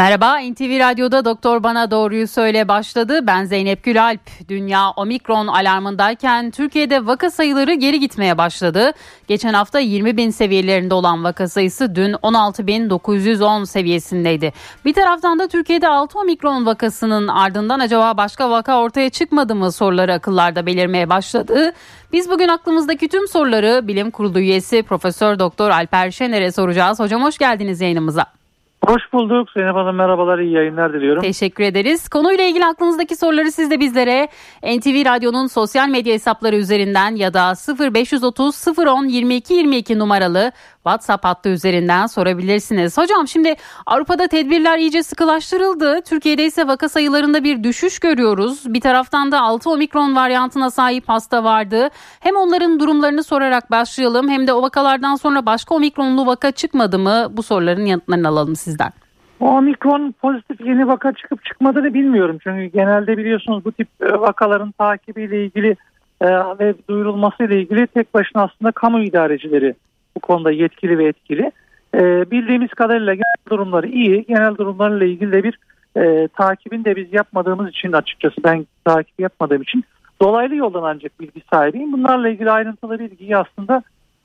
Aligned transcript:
Merhaba, 0.00 0.38
NTV 0.38 0.78
Radyo'da 0.78 1.24
Doktor 1.24 1.62
Bana 1.62 1.90
Doğruyu 1.90 2.28
Söyle 2.28 2.68
başladı. 2.68 3.26
Ben 3.26 3.44
Zeynep 3.44 3.84
Gülalp. 3.84 4.20
Dünya 4.48 4.90
omikron 4.90 5.46
alarmındayken 5.46 6.50
Türkiye'de 6.50 7.06
vaka 7.06 7.30
sayıları 7.30 7.74
geri 7.74 8.00
gitmeye 8.00 8.38
başladı. 8.38 8.92
Geçen 9.28 9.54
hafta 9.54 9.78
20 9.78 10.16
bin 10.16 10.30
seviyelerinde 10.30 10.94
olan 10.94 11.24
vaka 11.24 11.48
sayısı 11.48 11.94
dün 11.94 12.12
16.910 12.12 13.66
seviyesindeydi. 13.66 14.52
Bir 14.84 14.94
taraftan 14.94 15.38
da 15.38 15.48
Türkiye'de 15.48 15.88
6 15.88 16.18
omikron 16.18 16.66
vakasının 16.66 17.28
ardından 17.28 17.80
acaba 17.80 18.16
başka 18.16 18.50
vaka 18.50 18.80
ortaya 18.80 19.10
çıkmadı 19.10 19.54
mı 19.54 19.72
soruları 19.72 20.12
akıllarda 20.12 20.66
belirmeye 20.66 21.10
başladı. 21.10 21.72
Biz 22.12 22.30
bugün 22.30 22.48
aklımızdaki 22.48 23.08
tüm 23.08 23.28
soruları 23.28 23.88
Bilim 23.88 24.10
Kurulu 24.10 24.38
üyesi 24.38 24.82
Profesör 24.82 25.38
Doktor 25.38 25.70
Alper 25.70 26.10
Şener'e 26.10 26.52
soracağız. 26.52 27.00
Hocam 27.00 27.22
hoş 27.22 27.38
geldiniz 27.38 27.80
yayınımıza. 27.80 28.39
Hoş 28.86 29.02
bulduk 29.12 29.48
Zeynep 29.56 29.74
Hanım 29.74 29.96
merhabalar 29.96 30.38
iyi 30.38 30.52
yayınlar 30.52 30.92
diliyorum. 30.92 31.22
Teşekkür 31.22 31.64
ederiz. 31.64 32.08
Konuyla 32.08 32.44
ilgili 32.44 32.66
aklınızdaki 32.66 33.16
soruları 33.16 33.52
siz 33.52 33.70
de 33.70 33.80
bizlere 33.80 34.28
NTV 34.62 35.04
Radyo'nun 35.04 35.46
sosyal 35.46 35.88
medya 35.88 36.14
hesapları 36.14 36.56
üzerinden 36.56 37.14
ya 37.14 37.34
da 37.34 37.52
0530 37.94 38.68
010 38.78 39.04
22 39.04 39.54
22 39.54 39.98
numaralı 39.98 40.52
WhatsApp 40.82 41.24
hattı 41.24 41.48
üzerinden 41.48 42.06
sorabilirsiniz. 42.06 42.98
Hocam 42.98 43.28
şimdi 43.28 43.54
Avrupa'da 43.86 44.26
tedbirler 44.26 44.78
iyice 44.78 45.02
sıkılaştırıldı. 45.02 46.00
Türkiye'de 46.02 46.44
ise 46.44 46.66
vaka 46.66 46.88
sayılarında 46.88 47.44
bir 47.44 47.64
düşüş 47.64 47.98
görüyoruz. 47.98 48.74
Bir 48.74 48.80
taraftan 48.80 49.32
da 49.32 49.40
6 49.40 49.70
omikron 49.70 50.16
varyantına 50.16 50.70
sahip 50.70 51.08
hasta 51.08 51.44
vardı. 51.44 51.88
Hem 52.20 52.36
onların 52.36 52.80
durumlarını 52.80 53.22
sorarak 53.22 53.70
başlayalım 53.70 54.28
hem 54.28 54.46
de 54.46 54.52
o 54.52 54.62
vakalardan 54.62 55.14
sonra 55.14 55.46
başka 55.46 55.74
omikronlu 55.74 56.26
vaka 56.26 56.50
çıkmadı 56.50 56.98
mı? 56.98 57.26
Bu 57.30 57.42
soruların 57.42 57.84
yanıtlarını 57.84 58.28
alalım 58.28 58.56
sizden. 58.56 58.92
O 59.40 59.46
omikron 59.46 60.12
pozitif 60.12 60.60
yeni 60.60 60.88
vaka 60.88 61.12
çıkıp 61.12 61.44
çıkmadığını 61.44 61.94
bilmiyorum. 61.94 62.38
Çünkü 62.42 62.64
genelde 62.64 63.18
biliyorsunuz 63.18 63.64
bu 63.64 63.72
tip 63.72 63.88
e, 64.00 64.12
vakaların 64.12 64.72
takibiyle 64.72 65.44
ilgili 65.44 65.76
e, 66.20 66.26
ve 66.30 66.74
duyurulmasıyla 66.88 67.56
ilgili 67.56 67.86
tek 67.86 68.14
başına 68.14 68.42
aslında 68.42 68.72
kamu 68.72 69.02
idarecileri 69.02 69.74
bu 70.16 70.20
konuda 70.20 70.50
yetkili 70.50 70.98
ve 70.98 71.04
etkili. 71.04 71.52
E, 71.94 72.30
bildiğimiz 72.30 72.70
kadarıyla 72.70 73.14
genel 73.14 73.50
durumları 73.50 73.86
iyi. 73.86 74.24
Genel 74.24 74.56
durumlarla 74.56 75.04
ilgili 75.04 75.32
de 75.32 75.44
bir 75.44 75.58
e, 75.96 76.28
takibin 76.28 76.84
de 76.84 76.96
biz 76.96 77.12
yapmadığımız 77.12 77.68
için 77.68 77.92
açıkçası 77.92 78.36
ben 78.44 78.66
takip 78.84 79.20
yapmadığım 79.20 79.62
için 79.62 79.84
dolaylı 80.22 80.56
yoldan 80.56 80.82
ancak 80.82 81.20
bilgi 81.20 81.42
sahibiyim. 81.52 81.92
Bunlarla 81.92 82.28
ilgili 82.28 82.50
ayrıntılı 82.50 82.98
bilgiyi 82.98 83.36
aslında 83.36 83.82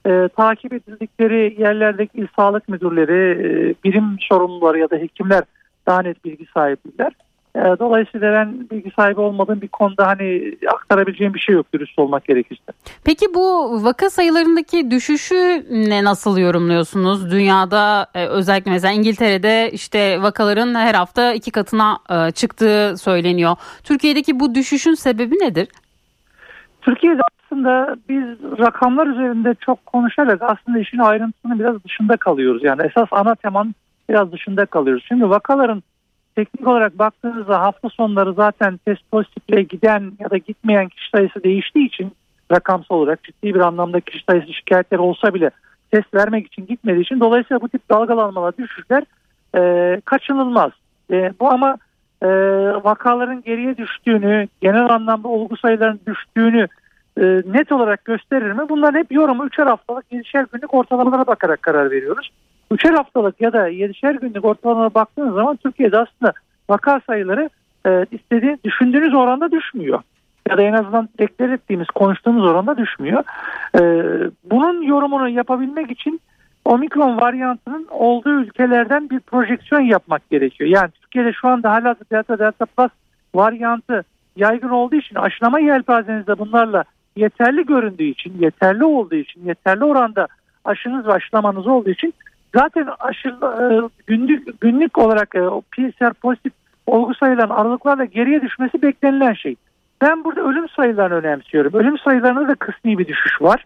e, 0.08 0.30
takip 0.36 0.74
edildikleri 0.74 1.56
yerlerdeki 1.62 2.18
il 2.18 2.28
sağlık 2.36 2.70
müdürleri, 2.70 3.32
e, 3.42 3.74
birim 3.84 4.18
sorumluları 4.20 4.80
ya 4.80 4.90
da 4.90 4.96
hekimler 4.96 5.44
daha 5.88 6.02
net 6.02 6.26
bilgi 6.26 6.46
sahibiler. 6.54 7.12
E, 7.56 7.80
dolayısıyla 7.80 8.34
ben 8.34 8.70
bilgi 8.72 8.92
sahibi 8.96 9.22
olmadığım 9.22 9.62
bir 9.62 9.68
konuda 9.68 10.08
hani 10.08 10.58
aktarabileceğim 10.74 11.34
bir 11.34 11.40
şey 11.40 11.56
yok 11.56 11.74
dürüst 11.74 12.00
olmak 12.00 12.26
gerekirse. 12.26 12.64
Peki 13.06 13.26
bu 13.34 13.80
vaka 13.84 14.10
sayılarındaki 14.10 14.92
düşüşü 14.92 15.66
ne 15.70 16.04
nasıl 16.04 16.38
yorumluyorsunuz? 16.38 17.32
Dünyada 17.32 18.08
e, 18.16 18.28
özellikle 18.28 18.72
mesela 18.72 18.94
İngiltere'de 18.94 19.70
işte 19.72 20.22
vakaların 20.22 20.76
her 20.76 20.94
hafta 20.94 21.34
iki 21.34 21.52
katına 21.52 21.98
e, 22.10 22.32
çıktığı 22.32 22.98
söyleniyor. 22.98 23.56
Türkiye'deki 23.84 24.40
bu 24.40 24.56
düşüşün 24.56 24.94
sebebi 24.94 25.36
nedir? 25.36 25.68
Türkiye'de 26.82 27.22
aslında 27.46 27.96
biz 28.10 28.24
rakamlar 28.60 29.08
üzerinde 29.08 29.56
çok 29.66 29.86
konuşarak 29.86 30.42
aslında 30.42 30.80
işin 30.80 31.00
ayrıntısını 31.00 31.60
biraz 31.60 31.84
dışında 31.84 32.18
kalıyoruz. 32.18 32.64
Yani 32.64 32.82
esas 32.82 33.08
ana 33.12 33.36
temanın 33.36 33.76
biraz 34.10 34.32
dışında 34.32 34.66
kalıyoruz. 34.66 35.06
Şimdi 35.08 35.30
vakaların 35.30 35.84
teknik 36.36 36.68
olarak 36.68 37.00
baktığınızda 37.00 37.62
hafta 37.62 37.90
sonları 37.90 38.34
zaten 38.34 38.78
test 38.78 39.12
pozitifle 39.12 39.64
giden 39.64 40.12
ya 40.20 40.30
da 40.30 40.38
gitmeyen 40.38 40.88
kişi 40.88 41.10
sayısı 41.10 41.44
değiştiği 41.44 41.88
için 41.88 42.12
rakamsal 42.52 42.96
olarak 42.96 43.24
ciddi 43.24 43.56
bir 43.56 43.60
anlamda 43.60 44.00
kişi 44.00 44.24
sayısı 44.30 44.54
şikayetler 44.54 45.00
olsa 45.00 45.34
bile 45.34 45.50
test 45.92 46.14
vermek 46.14 46.48
için 46.48 46.66
gitmediği 46.66 47.02
için 47.04 47.20
dolayısıyla 47.20 47.62
bu 47.62 47.70
tip 47.70 47.90
dalgalanmalar 47.90 48.58
düşüşler 48.58 49.04
e, 49.58 50.02
kaçınılmaz. 50.06 50.72
E, 51.12 51.34
bu 51.40 51.52
ama 51.52 51.78
e, 52.22 52.28
vakaların 52.84 53.42
geriye 53.42 53.78
düştüğünü 53.78 54.48
genel 54.62 54.90
anlamda 54.90 55.28
olgu 55.28 55.58
sayılarının 55.58 56.00
düştüğünü 56.08 56.68
e, 57.18 57.24
net 57.46 57.72
olarak 57.72 58.06
gösterir 58.06 58.52
mi? 58.52 58.70
Bunlar 58.70 58.96
hep 58.96 59.12
yorumu 59.12 59.46
üçer 59.46 59.68
haftalık, 59.68 60.06
yedişer 60.12 60.46
günlük 60.54 60.74
ortalamalara 60.74 61.28
bakarak 61.28 61.62
karar 61.62 61.92
veriyoruz. 61.92 62.32
Üçer 62.72 62.94
haftalık 62.94 63.42
ya 63.42 63.54
da 63.54 63.68
yedişer 63.68 64.16
günlük 64.16 64.46
ortalamalara 64.46 64.94
baktığınız 64.94 65.34
zaman 65.34 65.56
Türkiye'de 65.56 65.98
aslında 65.98 66.34
vaka 66.70 67.02
sayıları 67.08 67.50
e, 67.88 68.06
istediğiniz, 68.12 68.64
düşündüğünüz 68.64 69.14
oranda 69.14 69.52
düşmüyor. 69.52 70.02
Ya 70.50 70.58
da 70.58 70.62
en 70.62 70.74
azından 70.74 71.10
deklar 71.20 71.50
ettiğimiz, 71.50 71.88
konuştuğumuz 71.88 72.46
oranda 72.46 72.78
düşmüyor. 72.78 73.24
E, 73.76 73.82
bunun 74.44 74.82
yorumunu 74.82 75.30
yapabilmek 75.30 75.92
için 75.92 76.22
omikron 76.66 77.22
varyantının 77.22 77.88
olduğu 77.90 78.42
ülkelerden 78.42 79.10
bir 79.10 79.20
projeksiyon 79.20 79.82
yapmak 79.82 80.30
gerekiyor. 80.30 80.70
Yani 80.70 80.92
Türkiye'de 81.02 81.34
şu 81.34 81.48
anda 81.48 81.72
hala 81.72 81.96
delta 82.12 82.40
delta 82.40 82.66
plus 82.66 82.92
varyantı 83.36 84.04
yaygın 84.36 84.70
olduğu 84.70 84.96
için 84.96 85.16
aşılama 85.16 85.60
yelpazenizde 85.60 86.40
bunlarla 86.40 86.84
yeterli 87.16 87.66
göründüğü 87.66 88.04
için, 88.04 88.34
yeterli 88.40 88.84
olduğu 88.84 89.16
için, 89.16 89.46
yeterli 89.46 89.84
oranda 89.84 90.28
aşınız 90.66 91.08
ve 91.08 91.14
aşılamanız 91.14 91.68
olduğu 91.68 91.90
için 91.90 92.14
zaten 92.58 92.88
aşı 93.00 93.30
e, 93.30 93.66
günlük 94.08 94.62
günlük 94.62 94.98
olarak 94.98 95.36
e, 95.36 95.40
PCR 95.72 96.14
pozitif 96.14 96.54
olgu 96.88 97.16
sayılarının 97.16 97.54
aralıklarla 97.54 98.06
geriye 98.06 98.42
düşmesi 98.42 98.82
beklenilen 98.82 99.34
şey. 99.34 99.56
Ben 100.02 100.24
burada 100.24 100.42
ölüm 100.42 100.70
sayılarını 100.70 101.16
önemsiyorum. 101.16 101.74
Ölüm 101.74 101.98
sayılarında 101.98 102.48
da 102.48 102.56
kısmi 102.56 102.98
bir 102.98 103.08
düşüş 103.08 103.42
var. 103.42 103.66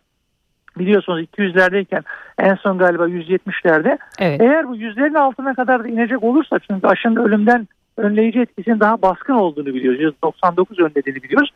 Biliyorsunuz 0.77 1.25
200'lerdeyken 1.38 2.03
en 2.39 2.55
son 2.55 2.77
galiba 2.77 3.07
170'lerde. 3.07 3.97
Evet. 4.19 4.41
Eğer 4.41 4.69
bu 4.69 4.75
yüzlerin 4.75 5.13
altına 5.13 5.53
kadar 5.53 5.83
da 5.83 5.88
inecek 5.88 6.23
olursa 6.23 6.59
çünkü 6.59 6.88
aşının 6.88 7.16
ölümden 7.16 7.67
önleyici 7.97 8.39
etkisinin 8.39 8.79
daha 8.79 9.01
baskın 9.01 9.33
olduğunu 9.33 9.66
biliyoruz. 9.66 10.16
%99 10.23 10.83
önlediğini 10.83 11.23
biliyoruz. 11.23 11.50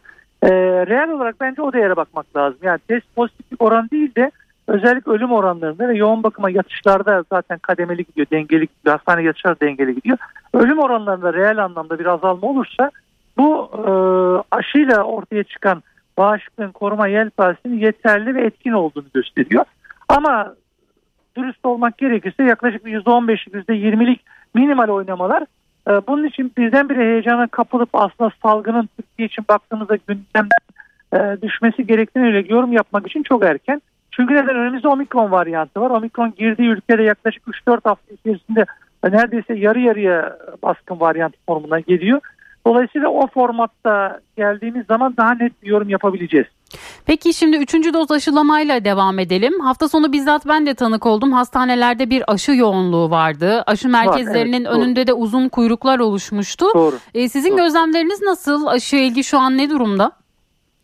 Ee, 0.44 0.50
reel 0.88 1.10
olarak 1.10 1.36
bence 1.40 1.62
o 1.62 1.74
değere 1.74 1.96
bakmak 1.96 2.36
lazım. 2.36 2.60
Yani 2.64 2.80
test 2.88 3.16
pozitiflik 3.16 3.62
oran 3.62 3.90
değil 3.90 4.16
de 4.16 4.32
özellikle 4.68 5.12
ölüm 5.12 5.32
oranlarında 5.32 5.88
ve 5.88 5.98
yoğun 5.98 6.24
bakıma 6.24 6.50
yatışlarda 6.50 7.24
zaten 7.32 7.60
kademeli 7.60 8.04
gidiyor, 8.06 8.28
dengeli 8.32 8.68
gidiyor. 8.68 8.98
Hastane 8.98 9.24
yatışlar 9.24 9.60
dengeli 9.60 9.96
gidiyor. 9.96 10.18
Ölüm 10.54 10.80
oranlarında 10.80 11.34
reel 11.34 11.64
anlamda 11.64 12.00
bir 12.00 12.06
azalma 12.06 12.48
olursa 12.48 12.92
bu 13.38 13.72
e, 13.74 13.92
aşıyla 14.56 15.04
ortaya 15.04 15.44
çıkan 15.44 15.84
bağışıklığın 16.18 16.72
koruma 16.72 17.08
yelpazesinin 17.08 17.80
yeterli 17.80 18.36
ve 18.36 18.46
etkin 18.46 18.72
olduğunu 18.72 19.06
gösteriyor. 19.14 19.66
Ama 20.10 20.56
dürüst 21.38 21.66
olmak 21.66 21.98
gerekirse 21.98 22.44
yaklaşık 22.44 22.84
%15'lik 22.86 23.70
%20'lik 23.70 24.22
minimal 24.54 24.88
oynamalar 24.88 25.44
ee, 25.88 25.92
bunun 26.08 26.28
için 26.28 26.52
birdenbire 26.58 27.00
heyecana 27.00 27.48
kapılıp 27.48 27.90
aslında 27.94 28.32
salgının 28.44 28.90
Türkiye 28.98 29.28
için 29.28 29.46
baktığımızda 29.50 29.98
gündemden 30.08 30.50
e, 31.14 31.42
düşmesi 31.42 31.88
gerektiğini 31.88 32.26
öyle 32.26 32.54
yorum 32.54 32.74
yapmak 32.74 33.08
için 33.08 33.24
çok 33.24 33.46
erken. 33.46 33.82
Çünkü 34.16 34.34
neden 34.34 34.56
önümüzde 34.56 34.88
omikron 34.88 35.32
varyantı 35.32 35.82
var. 35.82 35.90
Omikron 35.90 36.34
girdiği 36.38 36.70
ülkede 36.70 37.04
yaklaşık 37.04 37.44
3-4 37.48 37.80
hafta 37.84 38.14
içerisinde 38.14 38.66
neredeyse 39.04 39.54
yarı 39.54 39.80
yarıya 39.80 40.38
baskın 40.64 41.00
varyant 41.00 41.34
formuna 41.46 41.80
geliyor. 41.80 42.20
Dolayısıyla 42.68 43.10
o 43.10 43.28
formatta 43.28 44.20
geldiğimiz 44.38 44.86
zaman 44.86 45.18
daha 45.18 45.34
net 45.34 45.64
bir 45.64 45.68
yorum 45.68 45.90
yapabileceğiz. 45.90 46.48
Peki 47.06 47.34
şimdi 47.34 47.58
üçüncü 47.58 47.94
doz 47.94 48.12
aşılamayla 48.12 48.86
devam 48.86 49.20
edelim. 49.20 49.60
Hafta 49.60 49.88
sonu 49.88 50.12
bizzat 50.12 50.48
ben 50.48 50.66
de 50.66 50.74
tanık 50.74 51.06
oldum. 51.06 51.32
Hastanelerde 51.32 52.10
bir 52.10 52.24
aşı 52.28 52.52
yoğunluğu 52.52 53.10
vardı. 53.10 53.64
Aşı 53.68 53.90
merkezlerinin 53.90 54.66
Var, 54.66 54.72
evet, 54.72 54.84
önünde 54.84 55.08
de 55.08 55.14
uzun 55.14 55.50
kuyruklar 55.50 56.00
oluşmuştu. 56.00 56.66
Doğru. 56.76 56.96
Ee, 57.14 57.30
sizin 57.30 57.52
doğru. 57.52 57.58
gözlemleriniz 57.58 58.22
nasıl? 58.22 58.68
Aşı 58.68 58.96
ilgi 58.96 59.24
şu 59.24 59.40
an 59.40 59.58
ne 59.58 59.70
durumda? 59.70 60.12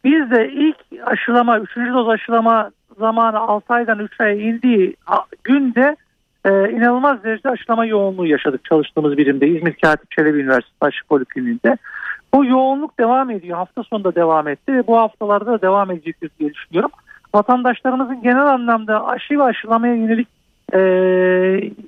Biz 0.04 0.32
de 0.32 0.50
ilk 0.54 0.78
aşılama, 1.06 1.60
üçüncü 1.60 1.94
doz 1.94 2.10
aşılama 2.10 2.72
zamanı 3.00 3.40
6 3.40 3.74
aydan 3.74 4.00
3 4.00 4.22
aya 4.22 4.34
indiği 4.34 4.96
günde 5.44 5.96
e, 6.46 6.50
inanılmaz 6.50 7.24
derecede 7.24 7.50
aşılama 7.50 7.86
yoğunluğu 7.86 8.26
yaşadık 8.26 8.66
çalıştığımız 8.66 9.18
birimde 9.18 9.48
İzmir 9.48 9.74
Katip 9.74 10.12
Çelebi 10.12 10.40
Üniversitesi 10.40 10.78
Aşı 10.82 11.08
Polikliniğinde. 11.08 11.78
Bu 12.34 12.46
yoğunluk 12.46 13.00
devam 13.00 13.30
ediyor. 13.30 13.58
Hafta 13.58 13.84
sonunda 13.84 14.16
devam 14.16 14.48
etti 14.48 14.74
ve 14.74 14.88
bu 14.88 14.98
haftalarda 14.98 15.46
da 15.46 15.62
devam 15.62 15.92
edecektir 15.92 16.32
diye 16.40 16.54
düşünüyorum. 16.54 16.92
Vatandaşlarımızın 17.36 18.22
genel 18.22 18.48
anlamda 18.48 19.08
aşı 19.08 19.40
ve 19.40 19.44
aşılamaya 19.44 19.96
yönelik 19.96 20.28
e, 20.74 20.80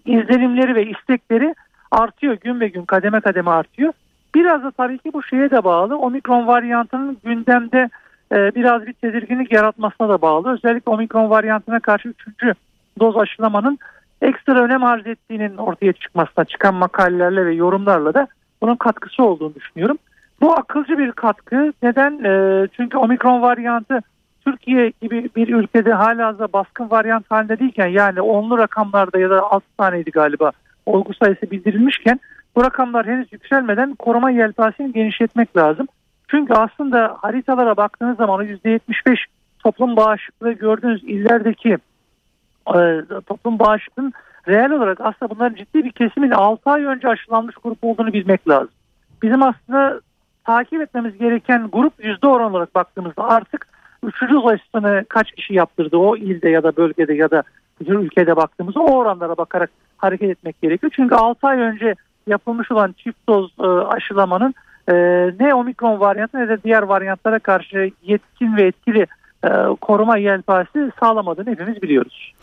izlenimleri 0.06 0.76
ve 0.76 0.86
istekleri 0.86 1.56
artıyor. 1.92 2.38
Gün 2.42 2.60
ve 2.60 2.68
gün 2.68 2.86
kademe 2.86 3.22
kademe 3.22 3.52
artıyor. 3.52 3.94
Biraz 4.36 4.64
da 4.64 4.72
tabii 4.72 4.98
ki 4.98 5.14
bu 5.14 5.24
şeye 5.24 5.52
de 5.52 5.64
bağlı. 5.64 5.98
Omikron 5.98 6.48
varyantının 6.48 7.18
gündemde 7.24 7.90
biraz 8.32 8.86
bir 8.86 8.94
tedirginlik 8.94 9.52
yaratmasına 9.52 10.10
da 10.10 10.22
bağlı. 10.22 10.54
Özellikle 10.54 10.92
omikron 10.92 11.30
varyantına 11.30 11.80
karşı 11.80 12.10
üçüncü 12.10 12.54
doz 13.00 13.18
aşılamanın 13.18 13.80
ekstra 14.22 14.64
önem 14.64 14.84
arz 14.84 15.08
ettiğinin 15.08 15.58
ortaya 15.58 15.94
çıkmasına 15.94 16.46
çıkan 16.46 16.76
makalelerle 16.76 17.46
ve 17.46 17.54
yorumlarla 17.54 18.14
da 18.14 18.28
bunun 18.62 18.76
katkısı 18.76 19.24
olduğunu 19.24 19.56
düşünüyorum. 19.56 19.98
Bu 20.42 20.54
akılcı 20.54 20.98
bir 20.98 21.12
katkı. 21.12 21.74
Neden? 21.84 22.24
E, 22.24 22.68
çünkü 22.68 22.98
omikron 22.98 23.42
varyantı 23.42 24.02
Türkiye 24.46 24.94
gibi 25.02 25.30
bir 25.36 25.48
ülkede 25.48 25.94
hala 25.94 26.40
da 26.40 26.54
baskın 26.54 26.92
varyant 26.92 27.32
halinde 27.32 27.60
değilken 27.60 27.88
yani 27.88 28.22
onlu 28.22 28.58
rakamlarda 28.58 29.20
ya 29.20 29.30
da 29.30 29.52
6 29.52 29.66
taneydi 29.78 30.12
galiba 30.12 30.52
olgu 30.86 31.14
sayısı 31.14 31.52
bildirilmişken 31.52 32.20
bu 32.56 32.64
rakamlar 32.64 33.08
henüz 33.08 33.34
yükselmeden 33.34 33.96
koruma 33.96 34.32
yelpazesini 34.32 34.94
genişletmek 34.94 35.58
lazım. 35.58 35.88
Çünkü 36.32 36.54
aslında 36.54 37.18
haritalara 37.22 37.78
baktığınız 37.78 38.18
zaman 38.18 38.46
%75 38.46 39.18
toplum 39.60 39.96
bağışıklığı 39.96 40.52
gördüğünüz 40.52 41.04
illerdeki 41.04 41.78
e, 42.76 43.02
toplum 43.28 43.60
bağışıklığının 43.60 44.14
reel 44.48 44.72
olarak 44.72 45.02
aslında 45.02 45.30
bunların 45.30 45.56
ciddi 45.56 45.84
bir 45.84 45.92
kesimin 45.92 46.32
6 46.32 46.70
ay 46.70 46.84
önce 46.84 47.08
aşılanmış 47.08 47.56
grup 47.64 47.78
olduğunu 47.82 48.14
bilmek 48.14 48.50
lazım. 48.50 48.70
Bizim 49.24 49.44
aslında 49.44 50.02
takip 50.46 50.82
etmemiz 50.82 51.18
gereken 51.18 51.70
grup 51.74 52.06
yüzde 52.06 52.28
oran 52.28 52.52
olarak 52.52 52.76
baktığımızda 52.76 53.24
artık 53.24 53.68
üçüncü 54.04 54.38
aşısını 54.38 55.06
kaç 55.10 55.32
kişi 55.32 55.54
yaptırdı 55.54 55.98
o 55.98 56.18
ilde 56.18 56.50
ya 56.50 56.64
da 56.64 56.76
bölgede 56.76 57.14
ya 57.14 57.32
da 57.32 57.44
bütün 57.80 58.00
ülkede 58.00 58.36
baktığımızda 58.36 58.80
o 58.80 58.98
oranlara 58.98 59.38
bakarak 59.38 59.70
hareket 59.98 60.30
etmek 60.30 60.62
gerekiyor. 60.62 60.92
Çünkü 60.96 61.16
6 61.16 61.48
ay 61.48 61.60
önce 61.60 61.96
yapılmış 62.28 62.72
olan 62.72 62.96
çift 62.98 63.28
doz 63.28 63.52
e, 63.60 63.68
aşılamanın 63.68 64.54
e, 64.92 64.96
ne 65.40 65.54
omikron 65.54 66.00
varyantı 66.00 66.38
ne 66.38 66.50
de 66.50 66.64
diğer 66.64 66.84
varyantlara 66.84 67.40
karşı 67.40 67.92
yetkin 68.04 68.58
ve 68.58 68.64
etkili 68.64 69.08
e, 69.44 69.50
koruma 69.82 70.18
yelpazesi 70.18 70.92
sağlamadığını 71.00 71.50
hepimiz 71.50 71.82
biliyoruz. 71.82 72.34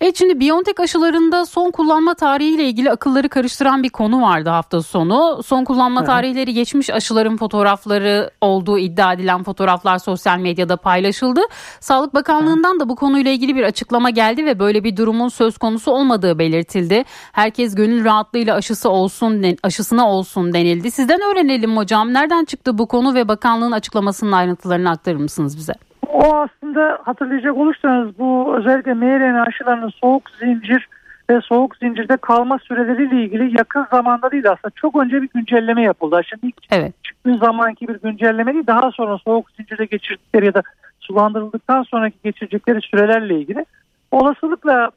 Evet 0.00 0.18
şimdi 0.18 0.40
Biontech 0.40 0.80
aşılarında 0.80 1.46
son 1.46 1.70
kullanma 1.70 2.14
tarihiyle 2.14 2.64
ilgili 2.64 2.90
akılları 2.90 3.28
karıştıran 3.28 3.82
bir 3.82 3.88
konu 3.88 4.22
vardı 4.22 4.50
hafta 4.50 4.82
sonu. 4.82 5.42
Son 5.46 5.64
kullanma 5.64 6.00
Hı. 6.00 6.04
tarihleri 6.04 6.54
geçmiş 6.54 6.90
aşıların 6.90 7.36
fotoğrafları 7.36 8.30
olduğu 8.40 8.78
iddia 8.78 9.12
edilen 9.12 9.42
fotoğraflar 9.42 9.98
sosyal 9.98 10.38
medyada 10.38 10.76
paylaşıldı. 10.76 11.40
Sağlık 11.80 12.14
Bakanlığı'ndan 12.14 12.74
Hı. 12.74 12.80
da 12.80 12.88
bu 12.88 12.96
konuyla 12.96 13.30
ilgili 13.30 13.56
bir 13.56 13.62
açıklama 13.62 14.10
geldi 14.10 14.44
ve 14.44 14.58
böyle 14.58 14.84
bir 14.84 14.96
durumun 14.96 15.28
söz 15.28 15.58
konusu 15.58 15.90
olmadığı 15.90 16.38
belirtildi. 16.38 17.04
Herkes 17.32 17.74
gönül 17.74 18.04
rahatlığıyla 18.04 18.54
aşısı 18.54 18.90
olsun 18.90 19.56
aşısına 19.62 20.10
olsun 20.10 20.52
denildi. 20.52 20.90
Sizden 20.90 21.20
öğrenelim 21.20 21.76
hocam. 21.76 22.12
Nereden 22.12 22.44
çıktı 22.44 22.78
bu 22.78 22.86
konu 22.86 23.14
ve 23.14 23.28
bakanlığın 23.28 23.72
açıklamasının 23.72 24.32
ayrıntılarını 24.32 24.90
aktarır 24.90 25.16
mısınız 25.16 25.56
bize? 25.56 25.72
O 26.16 26.34
aslında 26.34 26.98
hatırlayacak 27.04 27.56
olursanız 27.56 28.18
bu 28.18 28.56
özellikle 28.56 28.94
mRNA 28.94 29.42
aşılarının 29.42 29.88
soğuk 29.88 30.30
zincir 30.30 30.88
ve 31.30 31.40
soğuk 31.40 31.76
zincirde 31.76 32.16
kalma 32.16 32.58
süreleriyle 32.58 33.22
ilgili 33.22 33.58
yakın 33.58 33.86
zamanda 33.90 34.30
değil 34.30 34.50
aslında 34.50 34.72
çok 34.76 34.96
önce 34.96 35.22
bir 35.22 35.28
güncelleme 35.34 35.82
yapıldı. 35.82 36.20
Şimdi 36.28 36.46
ilk 36.46 36.56
evet. 36.70 37.04
çıktığı 37.04 37.36
zamanki 37.36 37.88
bir 37.88 38.00
güncelleme 38.00 38.54
değil 38.54 38.66
daha 38.66 38.90
sonra 38.90 39.18
soğuk 39.18 39.50
zincirde 39.50 39.84
geçirdikleri 39.84 40.46
ya 40.46 40.54
da 40.54 40.62
sulandırıldıktan 41.00 41.82
sonraki 41.82 42.16
geçirecekleri 42.24 42.80
sürelerle 42.80 43.40
ilgili 43.40 43.66
olasılıkla 44.10 44.90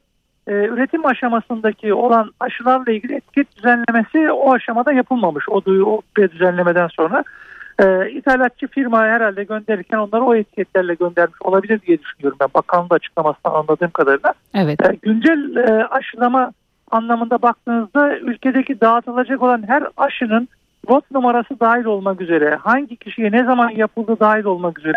e, 0.46 0.52
üretim 0.52 1.06
aşamasındaki 1.06 1.94
olan 1.94 2.30
aşılarla 2.40 2.92
ilgili 2.92 3.14
etiket 3.14 3.56
düzenlemesi 3.56 4.32
o 4.32 4.52
aşamada 4.52 4.92
yapılmamış 4.92 5.48
o, 5.48 5.64
duyu, 5.64 5.86
o 5.86 6.02
düzenlemeden 6.16 6.88
sonra 6.88 7.24
e, 7.80 8.10
ithalatçı 8.10 8.66
firma 8.66 9.02
herhalde 9.02 9.44
gönderirken 9.44 9.98
onları 9.98 10.24
o 10.24 10.34
etiketlerle 10.34 10.94
göndermiş 10.94 11.42
olabilir 11.42 11.80
diye 11.86 11.98
düşünüyorum 11.98 12.38
ben 12.40 12.48
bakanlığın 12.54 12.88
açıklamasından 12.90 13.54
anladığım 13.54 13.90
kadarıyla. 13.90 14.34
Evet. 14.54 14.86
E, 14.86 14.96
güncel 15.02 15.56
e, 15.56 15.84
aşılama 15.84 16.52
anlamında 16.90 17.42
baktığınızda 17.42 18.18
ülkedeki 18.18 18.80
dağıtılacak 18.80 19.42
olan 19.42 19.68
her 19.68 19.84
aşının 19.96 20.48
lot 20.90 21.10
numarası 21.10 21.60
dahil 21.60 21.84
olmak 21.84 22.20
üzere 22.20 22.54
hangi 22.54 22.96
kişiye 22.96 23.32
ne 23.32 23.44
zaman 23.44 23.70
yapıldığı 23.70 24.20
dahil 24.20 24.44
olmak 24.44 24.78
üzere 24.78 24.96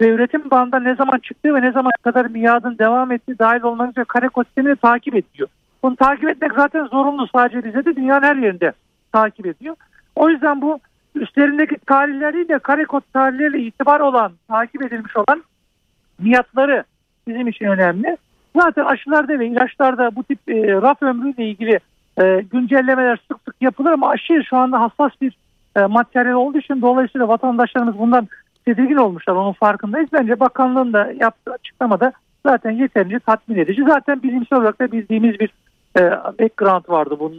ve 0.00 0.08
üretim 0.08 0.50
bandında 0.50 0.80
ne 0.80 0.94
zaman 0.94 1.18
çıktığı 1.18 1.54
ve 1.54 1.62
ne 1.62 1.72
zaman 1.72 1.92
kadar 2.02 2.26
miadın 2.26 2.78
devam 2.78 3.12
ettiği 3.12 3.38
dahil 3.38 3.62
olmak 3.62 3.90
üzere 3.90 4.04
kare 4.04 4.28
kod 4.28 4.44
sistemini 4.44 4.76
takip 4.76 5.14
ediyor. 5.14 5.48
Bunu 5.82 5.96
takip 5.96 6.28
etmek 6.28 6.52
zaten 6.56 6.84
zorunlu 6.84 7.26
sadece 7.34 7.64
bize 7.64 7.84
de 7.84 7.96
dünyanın 7.96 8.22
her 8.22 8.36
yerinde 8.36 8.72
takip 9.12 9.46
ediyor. 9.46 9.76
O 10.16 10.30
yüzden 10.30 10.62
bu 10.62 10.80
üstlerindeki 11.14 11.76
tarihleri 11.86 12.48
de 12.48 12.58
kare 12.58 12.84
kod 12.84 13.02
tarihleriyle 13.12 13.58
itibar 13.58 14.00
olan, 14.00 14.32
takip 14.48 14.82
edilmiş 14.82 15.16
olan 15.16 15.44
niyatları 16.20 16.84
bizim 17.28 17.48
için 17.48 17.64
önemli. 17.64 18.16
Zaten 18.56 18.84
aşılarda 18.84 19.38
ve 19.38 19.46
ilaçlarda 19.46 20.16
bu 20.16 20.24
tip 20.24 20.38
e, 20.48 20.72
raf 20.72 21.02
ömrüyle 21.02 21.46
ilgili 21.46 21.80
e, 22.22 22.44
güncellemeler 22.52 23.16
sık 23.28 23.40
sık 23.44 23.56
yapılır 23.60 23.92
ama 23.92 24.10
aşı 24.10 24.42
şu 24.48 24.56
anda 24.56 24.80
hassas 24.80 25.12
bir 25.20 25.36
e, 25.76 25.80
materyal 25.80 26.34
olduğu 26.34 26.58
için 26.58 26.82
dolayısıyla 26.82 27.28
vatandaşlarımız 27.28 27.98
bundan 27.98 28.28
tedirgin 28.64 28.96
olmuşlar. 28.96 29.34
Onun 29.34 29.52
farkındayız. 29.52 30.08
Bence 30.12 30.40
bakanlığın 30.40 30.92
da 30.92 31.12
yaptığı 31.20 31.52
açıklamada 31.52 32.12
zaten 32.46 32.70
yeterince 32.70 33.18
tatmin 33.18 33.58
edici. 33.58 33.84
Zaten 33.88 34.22
bilimsel 34.22 34.58
olarak 34.58 34.80
da 34.80 34.92
bildiğimiz 34.92 35.40
bir 35.40 35.50
e, 35.98 36.02
background 36.40 36.84
vardı 36.88 37.16
bunun 37.20 37.38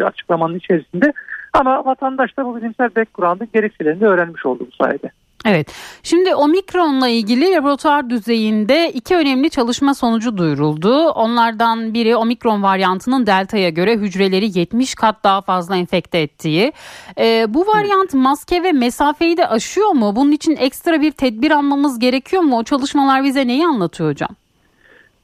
açıklamanın 0.00 0.54
içerisinde. 0.54 1.12
Ama 1.52 1.84
vatandaş 1.84 2.36
da 2.36 2.44
bu 2.46 2.56
bilimsel 2.56 2.96
background'ın 2.96 3.48
gerekçelerini 3.54 4.00
de 4.00 4.06
öğrenmiş 4.06 4.46
oldu 4.46 4.66
bu 4.72 4.84
sayede. 4.84 5.10
Evet. 5.46 5.72
Şimdi 6.02 6.34
omikronla 6.34 7.08
ilgili 7.08 7.52
laboratuvar 7.52 8.10
düzeyinde 8.10 8.90
iki 8.94 9.16
önemli 9.16 9.50
çalışma 9.50 9.94
sonucu 9.94 10.36
duyuruldu. 10.36 11.08
Onlardan 11.08 11.94
biri 11.94 12.16
omikron 12.16 12.62
varyantının 12.62 13.26
delta'ya 13.26 13.68
göre 13.68 13.96
hücreleri 13.96 14.58
70 14.58 14.94
kat 14.94 15.24
daha 15.24 15.40
fazla 15.40 15.76
enfekte 15.76 16.18
ettiği. 16.18 16.72
Ee, 17.18 17.46
bu 17.48 17.66
varyant 17.66 18.14
maske 18.14 18.62
ve 18.62 18.72
mesafeyi 18.72 19.36
de 19.36 19.48
aşıyor 19.48 19.90
mu? 19.90 20.16
Bunun 20.16 20.32
için 20.32 20.56
ekstra 20.56 21.00
bir 21.00 21.10
tedbir 21.10 21.50
almamız 21.50 21.98
gerekiyor 21.98 22.42
mu? 22.42 22.58
O 22.58 22.62
çalışmalar 22.62 23.24
bize 23.24 23.46
neyi 23.46 23.66
anlatıyor 23.66 24.10
hocam? 24.10 24.30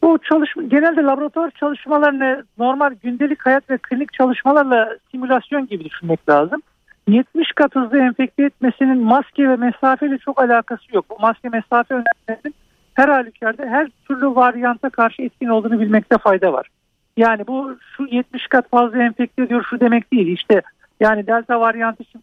Bu 0.03 0.19
çalışma 0.19 0.63
genelde 0.63 1.03
laboratuvar 1.03 1.51
çalışmalarını 1.51 2.45
normal 2.59 2.95
gündelik 3.03 3.47
hayat 3.47 3.71
ve 3.71 3.79
klinik 3.79 4.13
çalışmalarla 4.13 4.97
simülasyon 5.11 5.67
gibi 5.67 5.85
düşünmek 5.85 6.29
lazım. 6.29 6.63
70 7.09 7.53
kat 7.53 7.75
hızlı 7.75 7.99
enfekte 7.99 8.45
etmesinin 8.45 9.03
maske 9.03 9.49
ve 9.49 9.57
mesafeyle 9.57 10.19
çok 10.19 10.43
alakası 10.43 10.85
yok. 10.93 11.07
Bu 11.11 11.17
maske 11.21 11.49
mesafe 11.49 11.95
önlemlerinin 11.95 12.55
her 12.95 13.09
halükarda 13.09 13.67
her 13.67 13.89
türlü 14.09 14.27
varyanta 14.27 14.91
karşı 14.91 15.23
etkin 15.23 15.49
olduğunu 15.49 15.81
bilmekte 15.81 16.19
fayda 16.19 16.53
var. 16.53 16.69
Yani 17.17 17.47
bu 17.47 17.77
şu 17.97 18.07
70 18.11 18.47
kat 18.47 18.71
fazla 18.71 19.03
enfekte 19.03 19.43
ediyor 19.43 19.67
şu 19.71 19.81
demek 19.81 20.13
değil. 20.13 20.27
İşte 20.27 20.63
yani 21.01 21.27
delta 21.27 21.61
varyantı 21.61 22.03
için 22.03 22.23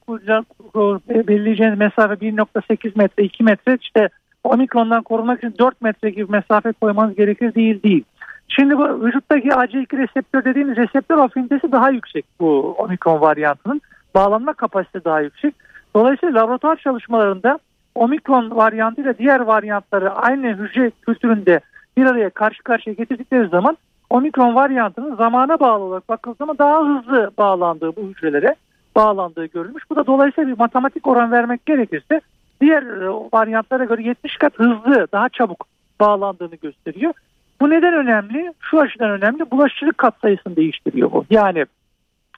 belirleyeceğiniz 1.10 1.80
mesafe 1.80 2.14
1.8 2.14 2.92
metre 2.96 3.24
2 3.24 3.44
metre 3.44 3.78
işte 3.82 4.10
omikrondan 4.44 5.04
korumak 5.04 5.38
için 5.38 5.54
4 5.60 5.82
metre 5.82 6.10
gibi 6.10 6.32
mesafe 6.32 6.72
koymanız 6.72 7.16
gerekir 7.16 7.56
değil 7.56 7.84
değil. 7.84 8.04
Şimdi 8.48 8.78
bu 8.78 9.06
vücuttaki 9.06 9.48
AC2 9.48 9.98
reseptör 9.98 10.46
dediğimiz 10.46 10.78
reseptör 10.78 11.18
afinitesi 11.18 11.72
daha 11.72 11.90
yüksek 11.90 12.26
bu 12.40 12.76
omikron 12.78 13.22
varyantının. 13.22 13.82
Bağlanma 14.16 14.54
kapasitesi 14.54 15.06
daha 15.06 15.22
yüksek. 15.22 15.56
Dolayısıyla 15.96 16.42
laboratuvar 16.42 16.76
çalışmalarında 16.76 17.60
omikron 17.96 18.56
varyantıyla 18.56 19.18
diğer 19.18 19.40
varyantları 19.40 20.12
aynı 20.12 20.48
hücre 20.48 20.92
kültüründe 21.02 21.60
bir 21.98 22.06
araya 22.06 22.30
karşı 22.30 22.64
karşıya 22.64 22.94
getirdikleri 22.94 23.48
zaman 23.48 23.78
omikron 24.10 24.56
varyantının 24.56 25.16
zamana 25.16 25.60
bağlı 25.60 25.84
olarak 25.84 26.10
bakıldığı 26.10 26.38
zaman 26.38 26.58
daha 26.58 26.88
hızlı 26.88 27.32
bağlandığı 27.38 27.96
bu 27.96 28.02
hücrelere 28.02 28.56
bağlandığı 28.96 29.46
görülmüş. 29.46 29.84
Bu 29.90 29.96
da 29.96 30.06
dolayısıyla 30.08 30.50
bir 30.50 30.60
matematik 30.60 31.08
oran 31.08 31.32
vermek 31.32 31.66
gerekirse 31.66 32.22
diğer 32.62 32.84
e, 32.84 33.10
varyantlara 33.34 33.86
göre 33.86 34.04
70 34.04 34.38
kat 34.38 34.60
hızlı 34.60 35.08
daha 35.12 35.30
çabuk 35.30 35.68
bağlandığını 36.00 36.56
gösteriyor. 36.56 37.14
Bu 37.62 37.70
neden 37.70 37.94
önemli? 37.94 38.54
Şu 38.60 38.80
açıdan 38.80 39.12
önemli. 39.12 39.52
Bulaşıcılık 39.52 39.98
katsayısını 39.98 40.56
değiştiriyor 40.56 41.12
bu. 41.12 41.26
Yani 41.30 41.66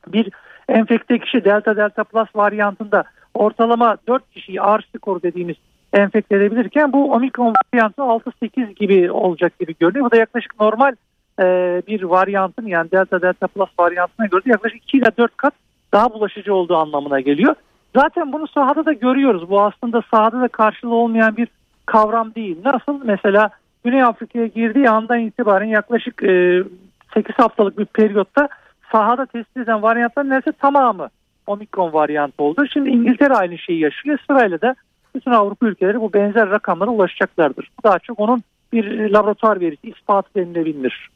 bir 0.08 0.30
enfekte 0.70 1.20
kişi 1.20 1.46
delta 1.46 1.78
delta 1.78 2.04
plus 2.04 2.36
varyantında 2.36 3.04
ortalama 3.34 3.98
4 4.08 4.32
kişiyi 4.32 4.62
ağır 4.62 4.88
skor 4.96 5.22
dediğimiz 5.22 5.56
enfekte 5.94 6.36
edebilirken 6.36 6.94
bu 6.94 7.14
omikron 7.14 7.54
varyantı 7.74 8.02
6-8 8.02 8.74
gibi 8.74 9.12
olacak 9.12 9.60
gibi 9.60 9.76
görünüyor. 9.80 10.06
Bu 10.06 10.12
da 10.12 10.18
yaklaşık 10.18 10.60
normal 10.60 10.96
e, 11.40 11.46
bir 11.88 12.04
varyantın 12.04 12.66
yani 12.66 12.92
delta 12.92 13.22
delta 13.22 13.48
plus 13.48 13.70
varyantına 13.80 14.26
göre 14.26 14.42
yaklaşık 14.46 14.84
2 14.84 14.98
ile 14.98 15.12
4 15.18 15.38
kat 15.38 15.54
daha 15.94 16.14
bulaşıcı 16.14 16.54
olduğu 16.54 16.76
anlamına 16.76 17.20
geliyor. 17.20 17.56
Zaten 17.96 18.34
bunu 18.34 18.48
sahada 18.48 18.86
da 18.86 18.94
görüyoruz. 18.94 19.50
Bu 19.50 19.62
aslında 19.62 20.02
sahada 20.12 20.42
da 20.42 20.48
karşılığı 20.48 20.96
olmayan 20.96 21.38
bir 21.38 21.48
kavram 21.86 22.36
değil. 22.36 22.58
Nasıl? 22.66 23.00
Mesela 23.04 23.50
Güney 23.84 24.04
Afrika'ya 24.04 24.48
girdiği 24.48 24.90
andan 24.90 25.20
itibaren 25.20 25.66
yaklaşık 25.66 26.24
e, 26.24 26.64
8 27.14 27.36
haftalık 27.36 27.78
bir 27.78 27.86
periyotta 27.86 28.50
sahada 28.92 29.26
tespit 29.26 29.58
edilen 29.58 29.82
varyantların 29.82 30.30
neredeyse 30.30 30.58
tamamı 30.58 31.10
omikron 31.48 31.94
varyantı 31.94 32.44
oldu. 32.44 32.66
Şimdi 32.74 32.90
İngiltere 32.90 33.34
aynı 33.34 33.58
şeyi 33.58 33.80
yaşıyor. 33.80 34.20
Sırayla 34.28 34.62
da 34.62 34.76
bütün 35.16 35.32
Avrupa 35.32 35.66
ülkeleri 35.66 36.02
bu 36.02 36.14
benzer 36.14 36.50
rakamlara 36.50 36.90
ulaşacaklardır. 36.90 37.72
Daha 37.84 38.00
çok 38.00 38.20
onun 38.20 38.44
bir 38.74 39.10
laboratuvar 39.10 39.60
verisi 39.60 39.90
ispatı 39.90 40.30
denilebilir. 40.36 41.10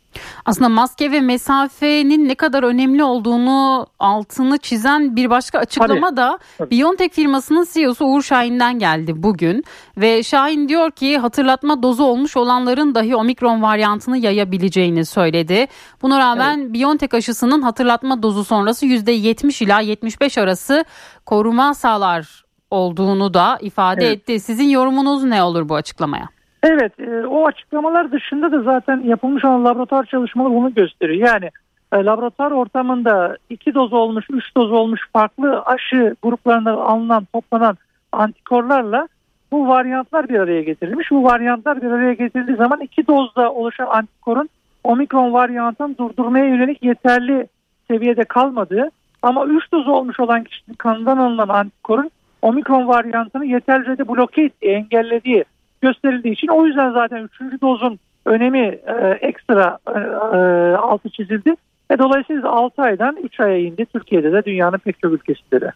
Aslında 0.45 0.69
maske 0.69 1.12
ve 1.12 1.21
mesafenin 1.21 2.27
ne 2.27 2.35
kadar 2.35 2.63
önemli 2.63 3.03
olduğunu 3.03 3.88
altını 4.00 4.57
çizen 4.57 5.15
bir 5.15 5.29
başka 5.29 5.59
açıklama 5.59 6.07
Tabii. 6.07 6.17
da 6.17 6.39
Tabii. 6.57 6.71
BioNTech 6.71 7.13
firmasının 7.13 7.65
CEO'su 7.74 8.05
Uğur 8.05 8.21
Şahin'den 8.21 8.79
geldi 8.79 9.24
bugün. 9.24 9.63
Ve 9.97 10.24
Şahin 10.24 10.69
diyor 10.69 10.91
ki 10.91 11.17
hatırlatma 11.17 11.83
dozu 11.83 12.03
olmuş 12.03 12.38
olanların 12.38 12.95
dahi 12.95 13.15
omikron 13.15 13.62
varyantını 13.62 14.17
yayabileceğini 14.17 15.05
söyledi. 15.05 15.67
Buna 16.01 16.19
rağmen 16.19 16.59
evet. 16.59 16.74
BioNTech 16.74 17.13
aşısının 17.13 17.62
hatırlatma 17.62 18.24
dozu 18.24 18.43
sonrası 18.43 18.85
%70 18.85 19.63
ila 19.63 19.79
75 19.79 20.38
arası 20.38 20.85
koruma 21.25 21.74
sağlar 21.74 22.45
olduğunu 22.71 23.33
da 23.33 23.57
ifade 23.62 24.07
evet. 24.07 24.17
etti. 24.17 24.39
Sizin 24.39 24.69
yorumunuz 24.69 25.24
ne 25.24 25.43
olur 25.43 25.69
bu 25.69 25.75
açıklamaya? 25.75 26.35
Evet 26.65 27.00
e, 27.00 27.27
o 27.27 27.45
açıklamalar 27.45 28.12
dışında 28.12 28.51
da 28.51 28.62
zaten 28.62 29.01
yapılmış 29.01 29.45
olan 29.45 29.65
laboratuvar 29.65 30.05
çalışmaları 30.05 30.53
bunu 30.53 30.74
gösteriyor. 30.74 31.27
Yani 31.27 31.50
e, 31.93 31.98
laboratuvar 31.98 32.51
ortamında 32.51 33.38
iki 33.50 33.74
doz 33.74 33.93
olmuş, 33.93 34.25
üç 34.29 34.55
doz 34.57 34.72
olmuş 34.72 35.01
farklı 35.13 35.62
aşı 35.62 36.15
gruplarında 36.24 36.72
alınan, 36.72 37.27
toplanan 37.34 37.77
antikorlarla 38.12 39.07
bu 39.51 39.67
varyantlar 39.67 40.29
bir 40.29 40.39
araya 40.39 40.62
getirilmiş. 40.62 41.12
Bu 41.12 41.24
varyantlar 41.24 41.81
bir 41.81 41.91
araya 41.91 42.13
getirildiği 42.13 42.57
zaman 42.57 42.81
iki 42.81 43.07
dozda 43.07 43.53
oluşan 43.53 43.88
antikorun 43.88 44.50
omikron 44.84 45.34
varyantını 45.34 45.98
durdurmaya 45.98 46.45
yönelik 46.45 46.84
yeterli 46.84 47.48
seviyede 47.88 48.24
kalmadığı 48.24 48.91
ama 49.22 49.45
3 49.45 49.72
doz 49.72 49.88
olmuş 49.88 50.19
olan 50.19 50.43
kişinin 50.43 50.75
kanından 50.75 51.17
alınan 51.17 51.50
antikorun 51.50 52.12
omikron 52.41 52.88
varyantını 52.88 53.45
yeterli 53.45 54.07
bloke 54.07 54.41
ettiği, 54.41 54.72
engellediği 54.72 55.45
gösterildiği 55.86 56.34
için 56.34 56.48
o 56.48 56.65
yüzden 56.65 56.92
zaten 56.92 57.24
üçüncü 57.24 57.62
dozun 57.62 58.00
önemi 58.25 58.80
e, 58.88 59.18
ekstra 59.22 59.77
e, 59.96 60.00
e, 60.38 60.75
altı 60.75 61.10
çizildi. 61.10 61.56
E, 61.92 62.00
dolayısıyla 62.00 62.50
6 62.50 62.82
aydan 62.82 63.18
3 63.24 63.39
aya 63.39 63.58
indi. 63.58 63.86
Türkiye'de 63.86 64.32
de 64.32 64.46
dünyanın 64.46 64.77
pek 64.77 65.01
çok 65.01 65.13
ülkesinde 65.13 65.62
de. 65.62 65.72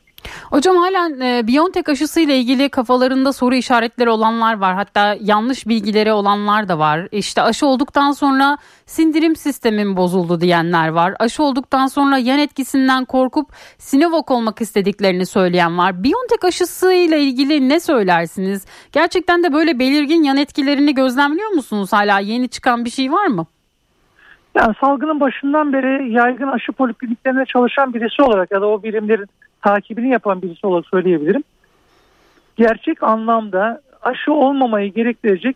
Hocam 0.50 0.77
halen 0.77 1.48
Biontech 1.48 1.89
aşısı 1.89 2.19
ile 2.19 2.38
ilgili 2.38 2.69
kafalarında 2.69 3.33
soru 3.33 3.55
işaretleri 3.55 4.09
olanlar 4.09 4.57
var. 4.57 4.75
Hatta 4.75 5.15
yanlış 5.21 5.67
bilgileri 5.67 6.12
olanlar 6.12 6.69
da 6.69 6.79
var. 6.79 7.07
İşte 7.12 7.41
aşı 7.41 7.67
olduktan 7.67 8.12
sonra 8.12 8.57
sindirim 8.86 9.36
sistemim 9.36 9.98
bozuldu 9.98 10.41
diyenler 10.41 10.88
var. 10.88 11.13
Aşı 11.19 11.43
olduktan 11.43 11.88
sonra 11.88 12.17
yan 12.17 12.39
etkisinden 12.39 13.05
korkup 13.05 13.50
Sinovac 13.77 14.31
olmak 14.31 14.62
istediklerini 14.62 15.25
söyleyen 15.25 15.77
var. 15.77 16.03
Biontech 16.03 16.45
aşısı 16.45 16.93
ile 16.93 17.19
ilgili 17.19 17.69
ne 17.69 17.79
söylersiniz? 17.79 18.65
Gerçekten 18.91 19.43
de 19.43 19.53
böyle 19.53 19.79
belirgin 19.79 20.24
yan 20.24 20.38
etkilerini 20.38 20.93
gözlemliyor 20.95 21.50
musunuz? 21.50 21.93
Hala 21.93 22.19
yeni 22.19 22.50
çıkan 22.50 22.86
bir 22.86 22.89
şey 22.89 23.12
var 23.12 23.27
mı? 23.27 23.45
Yani 24.55 24.75
salgının 24.81 25.19
başından 25.19 25.74
beri 25.74 26.12
yaygın 26.12 26.48
aşı 26.48 26.71
polikliniklerinde 26.71 27.45
çalışan 27.45 27.93
birisi 27.93 28.21
olarak 28.21 28.51
ya 28.51 28.62
da 28.62 28.67
o 28.67 28.83
birimlerin 28.83 29.27
takibini 29.62 30.10
yapan 30.10 30.42
birisi 30.42 30.68
olarak 30.68 30.86
söyleyebilirim. 30.86 31.44
Gerçek 32.56 33.04
anlamda 33.04 33.82
aşı 34.01 34.34
olmamayı 34.34 34.94
gerektirecek 34.94 35.56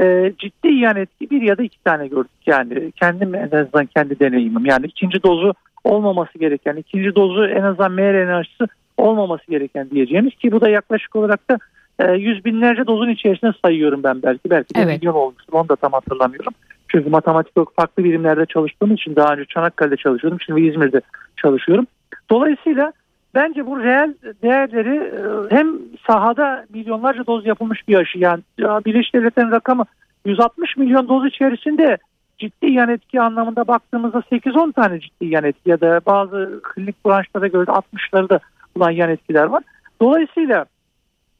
e, 0.00 0.32
ciddi 0.38 0.68
yan 0.68 0.96
etki 0.96 1.30
bir 1.30 1.42
ya 1.42 1.58
da 1.58 1.62
iki 1.62 1.82
tane 1.84 2.06
gördük. 2.06 2.30
Yani 2.46 2.92
kendim 2.92 3.34
en 3.34 3.50
azından 3.50 3.86
kendi 3.86 4.20
deneyimim. 4.20 4.66
Yani 4.66 4.86
ikinci 4.86 5.22
dozu 5.22 5.54
olmaması 5.84 6.38
gereken, 6.38 6.76
ikinci 6.76 7.14
dozu 7.14 7.46
en 7.46 7.62
azından 7.62 7.92
mRNA 7.92 8.36
aşısı 8.36 8.68
olmaması 8.96 9.50
gereken 9.50 9.90
diyeceğimiz 9.90 10.34
ki 10.34 10.52
bu 10.52 10.60
da 10.60 10.68
yaklaşık 10.68 11.16
olarak 11.16 11.50
da 11.50 11.58
e, 11.98 12.12
yüz 12.12 12.44
binlerce 12.44 12.86
dozun 12.86 13.08
içerisine 13.08 13.52
sayıyorum 13.64 14.02
ben 14.02 14.22
belki. 14.22 14.50
Belki 14.50 14.74
de 14.74 14.80
evet. 14.80 15.00
milyon 15.00 15.14
olmuştur 15.14 15.52
onu 15.52 15.68
da 15.68 15.76
tam 15.76 15.92
hatırlamıyorum. 15.92 16.52
Çünkü 16.88 17.10
matematik 17.10 17.56
olarak 17.56 17.74
farklı 17.76 18.04
birimlerde 18.04 18.46
çalıştığım 18.46 18.94
için 18.94 19.16
daha 19.16 19.32
önce 19.32 19.44
Çanakkale'de 19.44 19.96
çalışıyordum. 19.96 20.40
Şimdi 20.40 20.60
İzmir'de 20.60 21.00
çalışıyorum. 21.36 21.86
Dolayısıyla 22.30 22.92
bence 23.34 23.66
bu 23.66 23.82
reel 23.82 24.14
değerleri 24.42 24.96
e, 24.96 25.54
hem 25.56 25.78
sahada 26.06 26.66
milyonlarca 26.74 27.26
doz 27.26 27.46
yapılmış 27.46 27.88
bir 27.88 27.96
aşı 27.96 28.18
yani 28.18 28.42
Birleşik 28.58 29.14
Devletler'in 29.14 29.50
rakamı 29.50 29.84
160 30.24 30.76
milyon 30.76 31.08
doz 31.08 31.26
içerisinde 31.26 31.98
ciddi 32.38 32.72
yan 32.72 32.88
etki 32.88 33.20
anlamında 33.20 33.66
baktığımızda 33.66 34.18
8-10 34.18 34.72
tane 34.72 35.00
ciddi 35.00 35.26
yan 35.26 35.44
etki 35.44 35.70
ya 35.70 35.80
da 35.80 36.00
bazı 36.06 36.60
klinik 36.62 37.04
branşlara 37.06 37.46
göre 37.46 37.66
de 37.66 37.70
60'ları 37.70 38.28
da 38.28 38.40
olan 38.76 38.90
yan 38.90 39.10
etkiler 39.10 39.44
var. 39.44 39.62
Dolayısıyla 40.00 40.64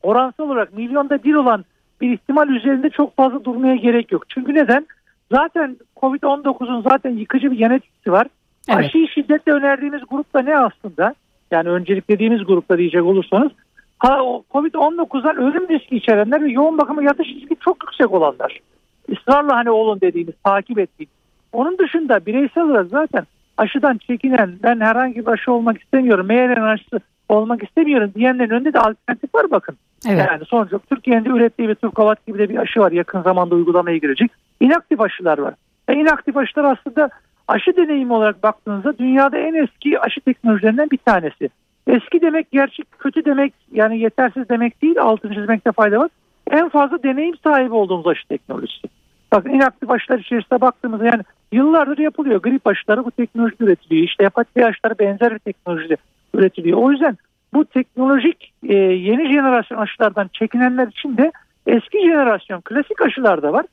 oransal 0.02 0.44
olarak 0.44 0.72
milyonda 0.72 1.22
bir 1.24 1.34
olan 1.34 1.64
bir 2.00 2.12
ihtimal 2.12 2.48
üzerinde 2.48 2.90
çok 2.90 3.16
fazla 3.16 3.44
durmaya 3.44 3.76
gerek 3.76 4.12
yok. 4.12 4.28
Çünkü 4.28 4.54
neden? 4.54 4.86
Zaten 5.32 5.76
Covid-19'un 5.96 6.82
zaten 6.82 7.10
yıkıcı 7.10 7.50
bir 7.50 7.58
yan 7.58 7.72
etkisi 7.72 8.12
var. 8.12 8.26
Evet. 8.68 8.86
Aşıyı 8.86 9.08
şiddetle 9.08 9.52
önerdiğimiz 9.52 10.00
grupta 10.10 10.42
ne 10.42 10.58
aslında? 10.58 11.14
Yani 11.52 11.68
önceliklediğimiz 11.68 12.44
grupta 12.44 12.78
diyecek 12.78 13.04
olursanız 13.04 13.52
ha, 13.98 14.18
Covid-19'dan 14.50 15.36
ölüm 15.36 15.68
riski 15.68 15.96
içerenler 15.96 16.44
ve 16.44 16.50
yoğun 16.50 16.78
bakıma 16.78 17.02
yatış 17.02 17.28
riski 17.28 17.56
çok 17.60 17.76
yüksek 17.82 18.12
olanlar. 18.12 18.60
Israrla 19.08 19.56
hani 19.56 19.70
olun 19.70 20.00
dediğimiz, 20.00 20.34
takip 20.44 20.78
ettiğimiz. 20.78 21.14
Onun 21.52 21.78
dışında 21.78 22.26
bireysel 22.26 22.64
olarak 22.64 22.86
zaten 22.86 23.26
aşıdan 23.56 23.98
çekinen, 23.98 24.52
ben 24.62 24.80
herhangi 24.80 25.26
bir 25.26 25.30
aşı 25.30 25.52
olmak 25.52 25.82
istemiyorum, 25.82 26.26
mRNA 26.26 26.70
aşısı 26.70 27.00
olmak 27.28 27.62
istemiyorum 27.62 28.12
diyenlerin 28.14 28.50
önünde 28.50 28.72
de 28.72 28.78
alternatif 28.78 29.34
var 29.34 29.50
bakın. 29.50 29.76
Evet. 30.08 30.26
Yani 30.28 30.44
sonuçta 30.44 30.78
Türkiye'nin 30.78 31.24
de 31.24 31.28
ürettiği 31.28 31.68
bir 31.68 31.74
Turkovat 31.74 32.26
gibi 32.26 32.38
de 32.38 32.48
bir 32.48 32.56
aşı 32.56 32.80
var 32.80 32.92
yakın 32.92 33.22
zamanda 33.22 33.54
uygulamaya 33.54 33.96
girecek. 33.96 34.30
İnaktif 34.60 35.00
aşılar 35.00 35.38
var. 35.38 35.54
E 35.88 35.94
inaktif 35.94 36.36
aşılar 36.36 36.64
aslında 36.64 37.10
aşı 37.48 37.76
deneyimi 37.76 38.12
olarak 38.12 38.42
baktığınızda 38.42 38.98
dünyada 38.98 39.38
en 39.38 39.54
eski 39.54 40.00
aşı 40.00 40.20
teknolojilerinden 40.20 40.90
bir 40.90 40.98
tanesi. 40.98 41.50
Eski 41.86 42.20
demek 42.20 42.50
gerçek 42.50 42.92
kötü 42.98 43.24
demek 43.24 43.54
yani 43.72 43.98
yetersiz 43.98 44.48
demek 44.48 44.82
değil 44.82 45.00
altını 45.00 45.34
çizmekte 45.34 45.72
fayda 45.72 45.98
var. 45.98 46.10
En 46.50 46.68
fazla 46.68 47.02
deneyim 47.02 47.36
sahibi 47.44 47.74
olduğumuz 47.74 48.06
aşı 48.06 48.28
teknolojisi. 48.28 48.88
Bakın 49.32 49.50
inaktif 49.50 49.90
aşılar 49.90 50.18
içerisinde 50.18 50.60
baktığımızda 50.60 51.04
yani 51.04 51.22
yıllardır 51.52 51.98
yapılıyor. 51.98 52.42
Grip 52.42 52.66
aşıları 52.66 53.04
bu 53.04 53.10
teknoloji 53.10 53.56
üretiliyor. 53.60 54.04
İşte 54.04 54.24
hepatit 54.24 54.56
aşıları 54.56 54.98
benzer 54.98 55.34
bir 55.34 55.38
teknolojide 55.38 55.96
üretiliyor. 56.34 56.78
O 56.78 56.90
yüzden 56.90 57.16
bu 57.54 57.64
teknolojik 57.64 58.52
e, 58.68 58.74
yeni 58.74 59.32
jenerasyon 59.32 59.78
aşılardan 59.78 60.30
çekinenler 60.32 60.86
için 60.86 61.16
de 61.16 61.32
eski 61.66 62.02
jenerasyon 62.02 62.60
klasik 62.60 63.02
aşılar 63.02 63.42
da 63.42 63.52
var. 63.52 63.66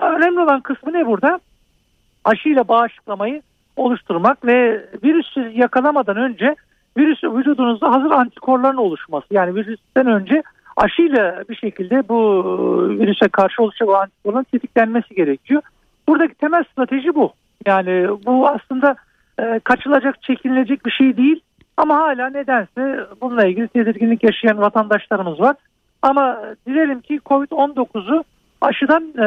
Önemli 0.00 0.40
olan 0.40 0.60
kısmı 0.60 0.92
ne 0.92 1.06
burada? 1.06 1.40
Aşıyla 2.24 2.68
bağışıklamayı 2.68 3.42
oluşturmak 3.76 4.46
ve 4.46 4.86
virüsü 5.04 5.40
yakalamadan 5.40 6.16
önce 6.16 6.56
virüs 6.96 7.24
vücudunuzda 7.24 7.90
hazır 7.92 8.10
antikorların 8.10 8.76
oluşması. 8.76 9.26
Yani 9.30 9.54
virüsten 9.54 10.06
önce 10.06 10.42
aşıyla 10.76 11.44
bir 11.48 11.56
şekilde 11.56 12.08
bu 12.08 12.44
virüse 12.88 13.28
karşı 13.28 13.62
oluşacak 13.62 13.88
antikorların 13.88 14.44
tetiklenmesi 14.44 15.14
gerekiyor. 15.14 15.62
Buradaki 16.08 16.34
temel 16.34 16.64
strateji 16.64 17.14
bu. 17.14 17.32
Yani 17.66 18.08
bu 18.26 18.48
aslında 18.48 18.96
e, 19.38 19.60
kaçılacak, 19.64 20.22
çekinilecek 20.22 20.86
bir 20.86 20.90
şey 20.90 21.16
değil. 21.16 21.40
Ama 21.76 21.96
hala 21.96 22.30
nedense 22.30 23.06
bununla 23.20 23.46
ilgili 23.46 23.68
tedirginlik 23.68 24.24
yaşayan 24.24 24.58
vatandaşlarımız 24.58 25.40
var. 25.40 25.56
Ama 26.02 26.40
dilerim 26.66 27.00
ki 27.00 27.20
Covid-19'u 27.26 28.24
aşıdan 28.60 29.12
e, 29.18 29.24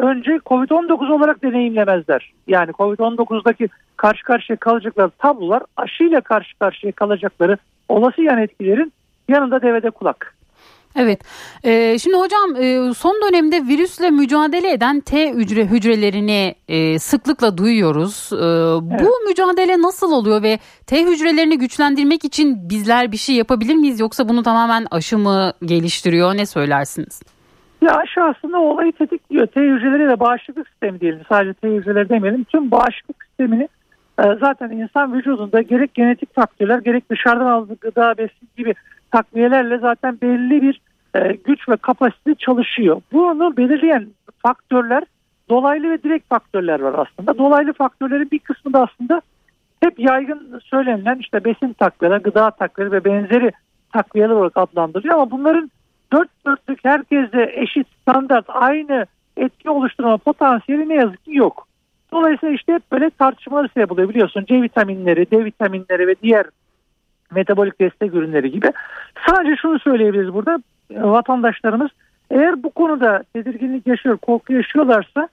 önce 0.00 0.30
Covid-19 0.30 1.12
olarak 1.12 1.42
deneyimlemezler. 1.42 2.32
Yani 2.46 2.70
Covid-19'daki 2.70 3.68
karşı 3.96 4.24
karşıya 4.24 4.56
kalacakları 4.56 5.10
tablolar 5.10 5.62
aşıyla 5.76 6.20
karşı 6.20 6.58
karşıya 6.58 6.92
kalacakları 6.92 7.56
olası 7.88 8.22
yan 8.22 8.38
etkilerin 8.38 8.92
yanında 9.28 9.62
devede 9.62 9.90
kulak. 9.90 10.34
Evet. 10.96 11.20
Ee, 11.64 11.98
şimdi 11.98 12.16
hocam 12.16 12.56
e, 12.56 12.94
son 12.94 13.22
dönemde 13.22 13.66
virüsle 13.66 14.10
mücadele 14.10 14.72
eden 14.72 15.00
T 15.00 15.32
hücre 15.32 15.66
hücrelerini 15.66 16.54
e, 16.68 16.98
sıklıkla 16.98 17.58
duyuyoruz. 17.58 18.30
E, 18.32 18.36
evet. 18.36 19.06
Bu 19.06 19.28
mücadele 19.28 19.82
nasıl 19.82 20.12
oluyor 20.12 20.42
ve 20.42 20.58
T 20.86 21.04
hücrelerini 21.06 21.58
güçlendirmek 21.58 22.24
için 22.24 22.68
bizler 22.70 23.12
bir 23.12 23.16
şey 23.16 23.34
yapabilir 23.34 23.74
miyiz 23.74 24.00
yoksa 24.00 24.28
bunu 24.28 24.42
tamamen 24.42 24.86
aşı 24.90 25.18
mı 25.18 25.52
geliştiriyor? 25.64 26.36
Ne 26.36 26.46
söylersiniz? 26.46 27.22
Ya 27.84 27.96
aşı 27.96 28.22
aslında 28.22 28.58
olayı 28.58 28.92
tetikliyor. 28.92 29.46
T 29.46 29.60
hücreleri 29.60 30.08
de 30.08 30.20
bağışıklık 30.20 30.68
sistemi 30.68 31.00
diyelim. 31.00 31.20
Sadece 31.28 31.54
T 31.54 31.68
hücreleri 31.68 32.08
demeyelim. 32.08 32.44
Tüm 32.44 32.70
bağışıklık 32.70 33.24
sistemini 33.24 33.68
zaten 34.18 34.70
insan 34.70 35.14
vücudunda 35.14 35.62
gerek 35.62 35.94
genetik 35.94 36.34
faktörler 36.34 36.78
gerek 36.78 37.10
dışarıdan 37.10 37.46
aldığı 37.46 37.74
gıda 37.74 38.18
besin 38.18 38.48
gibi 38.56 38.74
takviyelerle 39.10 39.78
zaten 39.78 40.18
belli 40.22 40.62
bir 40.62 40.80
e, 41.14 41.32
güç 41.32 41.68
ve 41.68 41.76
kapasite 41.76 42.34
çalışıyor. 42.34 43.02
Bunu 43.12 43.56
belirleyen 43.56 44.06
faktörler 44.38 45.04
dolaylı 45.48 45.90
ve 45.90 46.02
direkt 46.02 46.28
faktörler 46.28 46.80
var 46.80 47.06
aslında. 47.06 47.38
Dolaylı 47.38 47.72
faktörlerin 47.72 48.30
bir 48.30 48.38
kısmı 48.38 48.72
da 48.72 48.82
aslında 48.82 49.22
hep 49.80 49.98
yaygın 49.98 50.60
söylenilen 50.64 51.18
işte 51.18 51.44
besin 51.44 51.72
takviyeleri, 51.72 52.22
gıda 52.22 52.50
takviyeleri 52.50 52.94
ve 52.94 53.04
benzeri 53.04 53.52
takviyeler 53.92 54.34
olarak 54.34 54.56
adlandırılıyor 54.56 55.14
ama 55.14 55.30
bunların 55.30 55.70
dört 56.14 56.28
dörtlük 56.46 56.84
herkese 56.84 57.52
eşit 57.54 57.86
standart 58.02 58.44
aynı 58.48 59.06
etki 59.36 59.70
oluşturma 59.70 60.16
potansiyeli 60.16 60.88
ne 60.88 60.94
yazık 60.94 61.24
ki 61.24 61.36
yok. 61.36 61.66
Dolayısıyla 62.12 62.54
işte 62.54 62.72
hep 62.72 62.92
böyle 62.92 63.10
tartışmalar 63.10 63.68
sebep 63.74 63.92
oluyor 63.92 64.08
biliyorsun. 64.08 64.44
C 64.44 64.62
vitaminleri, 64.62 65.30
D 65.30 65.44
vitaminleri 65.44 66.06
ve 66.06 66.14
diğer 66.22 66.46
metabolik 67.34 67.80
destek 67.80 68.14
ürünleri 68.14 68.50
gibi. 68.50 68.72
Sadece 69.28 69.56
şunu 69.56 69.78
söyleyebiliriz 69.78 70.34
burada 70.34 70.58
vatandaşlarımız 70.90 71.90
eğer 72.30 72.62
bu 72.62 72.70
konuda 72.70 73.22
tedirginlik 73.32 73.86
yaşıyor, 73.86 74.16
korku 74.16 74.52
yaşıyorlarsa 74.52 75.28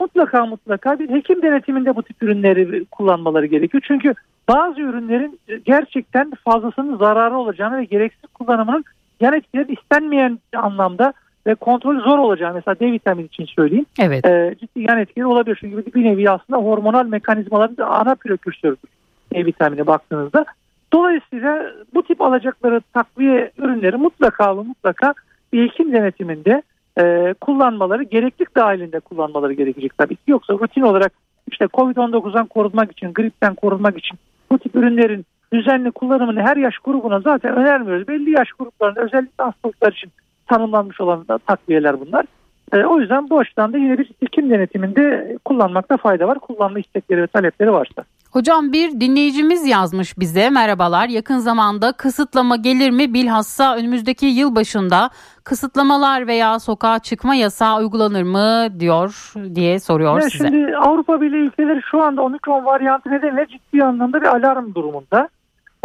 mutlaka 0.00 0.46
mutlaka 0.46 0.98
bir 0.98 1.10
hekim 1.10 1.42
denetiminde 1.42 1.96
bu 1.96 2.02
tip 2.02 2.22
ürünleri 2.22 2.84
kullanmaları 2.84 3.46
gerekiyor. 3.46 3.82
Çünkü 3.86 4.14
bazı 4.48 4.80
ürünlerin 4.80 5.40
gerçekten 5.64 6.32
fazlasının 6.44 6.96
zararı 6.96 7.36
olacağını 7.36 7.76
ve 7.76 7.84
gereksiz 7.84 8.30
kullanımının 8.34 8.84
yan 9.20 9.34
etkileri 9.34 9.72
istenmeyen 9.72 10.38
anlamda 10.56 11.12
ve 11.46 11.54
kontrol 11.54 12.00
zor 12.00 12.18
olacağını 12.18 12.54
mesela 12.54 12.80
D 12.80 12.92
vitamini 12.92 13.26
için 13.26 13.44
söyleyeyim. 13.44 13.86
Evet. 14.00 14.26
E, 14.26 14.54
ciddi 14.60 14.80
yan 14.80 14.98
etkileri 14.98 15.26
olabilir. 15.26 15.58
Çünkü 15.60 15.94
bir 15.94 16.04
nevi 16.04 16.30
aslında 16.30 16.58
hormonal 16.58 17.06
mekanizmaların 17.06 17.84
ana 17.84 18.14
prekürsörüdür 18.14 18.90
D 19.34 19.46
vitamini 19.46 19.86
baktığınızda. 19.86 20.44
Dolayısıyla 20.92 21.72
bu 21.94 22.02
tip 22.02 22.20
alacakları 22.20 22.80
takviye 22.94 23.50
ürünleri 23.58 23.96
mutlaka 23.96 24.56
ve 24.58 24.62
mutlaka 24.62 25.14
bir 25.52 25.68
hekim 25.68 25.92
denetiminde 25.92 26.62
e, 27.00 27.34
kullanmaları 27.40 28.02
gereklik 28.02 28.56
dahilinde 28.56 29.00
kullanmaları 29.00 29.52
gerekecek 29.52 29.98
tabii 29.98 30.16
ki. 30.16 30.22
Yoksa 30.26 30.54
rutin 30.54 30.82
olarak 30.82 31.12
işte 31.50 31.64
Covid-19'dan 31.64 32.46
korunmak 32.46 32.92
için, 32.92 33.14
gripten 33.14 33.54
korunmak 33.54 33.98
için 33.98 34.18
bu 34.50 34.58
tip 34.58 34.76
ürünlerin 34.76 35.26
düzenli 35.52 35.90
kullanımını 35.90 36.40
her 36.40 36.56
yaş 36.56 36.78
grubuna 36.78 37.20
zaten 37.20 37.56
önermiyoruz. 37.56 38.08
Belli 38.08 38.30
yaş 38.30 38.48
gruplarında 38.52 39.00
özellikle 39.00 39.44
hastalıklar 39.44 39.92
için 39.92 40.12
tanımlanmış 40.46 41.00
olan 41.00 41.28
da 41.28 41.38
takviyeler 41.38 42.00
bunlar. 42.00 42.24
E, 42.72 42.84
o 42.84 43.00
yüzden 43.00 43.30
bu 43.30 43.38
açıdan 43.38 43.72
da 43.72 43.78
yine 43.78 43.98
bir 43.98 44.10
hekim 44.20 44.50
denetiminde 44.50 45.36
kullanmakta 45.44 45.96
fayda 45.96 46.28
var. 46.28 46.38
Kullanma 46.38 46.78
istekleri 46.78 47.22
ve 47.22 47.26
talepleri 47.26 47.72
varsa. 47.72 48.04
Hocam 48.32 48.72
bir 48.72 49.00
dinleyicimiz 49.00 49.66
yazmış 49.66 50.18
bize 50.18 50.50
merhabalar 50.50 51.08
yakın 51.08 51.38
zamanda 51.38 51.92
kısıtlama 51.92 52.56
gelir 52.56 52.90
mi 52.90 53.14
bilhassa 53.14 53.76
önümüzdeki 53.76 54.26
yıl 54.26 54.54
başında 54.54 55.10
kısıtlamalar 55.44 56.26
veya 56.26 56.58
sokağa 56.58 56.98
çıkma 56.98 57.34
yasağı 57.34 57.78
uygulanır 57.78 58.22
mı 58.22 58.80
diyor 58.80 59.32
diye 59.54 59.78
soruyor 59.80 60.20
ya 60.20 60.30
size. 60.30 60.48
Şimdi 60.48 60.76
Avrupa 60.76 61.20
Birliği 61.20 61.46
ülkeleri 61.46 61.80
şu 61.90 62.02
anda 62.02 62.22
omikron 62.22 62.64
varyantı 62.64 63.10
nedeniyle 63.10 63.46
ciddi 63.46 63.84
anlamda 63.84 64.20
bir 64.20 64.26
alarm 64.26 64.74
durumunda. 64.74 65.28